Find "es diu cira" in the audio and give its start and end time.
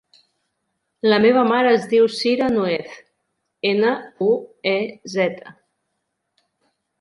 1.79-2.47